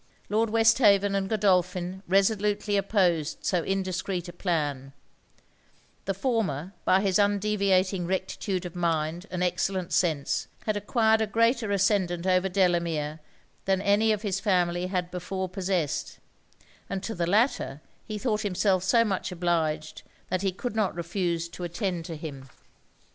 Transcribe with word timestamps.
Lord 0.29 0.49
Westhaven 0.49 1.13
and 1.13 1.29
Godolphin 1.29 2.01
resolutely 2.07 2.75
opposed 2.75 3.45
so 3.45 3.61
indiscreet 3.61 4.27
a 4.27 4.33
plan: 4.33 4.93
the 6.05 6.15
former, 6.15 6.73
by 6.85 7.01
his 7.01 7.19
undeviating 7.19 8.07
rectitude 8.07 8.65
of 8.65 8.75
mind 8.75 9.27
and 9.29 9.43
excellent 9.43 9.93
sense, 9.93 10.47
had 10.65 10.75
acquired 10.75 11.21
a 11.21 11.27
greater 11.27 11.69
ascendant 11.69 12.25
over 12.25 12.49
Delamere 12.49 13.19
than 13.65 13.79
any 13.79 14.11
of 14.11 14.23
his 14.23 14.39
family 14.39 14.87
had 14.87 15.11
before 15.11 15.47
possessed; 15.47 16.17
and 16.89 17.03
to 17.03 17.13
the 17.13 17.27
latter 17.27 17.79
he 18.03 18.17
thought 18.17 18.41
himself 18.41 18.83
so 18.83 19.05
much 19.05 19.31
obliged, 19.31 20.01
that 20.29 20.41
he 20.41 20.51
could 20.51 20.75
not 20.75 20.95
refuse 20.95 21.47
to 21.49 21.63
attend 21.63 22.05
to 22.05 22.15
him. 22.15 22.49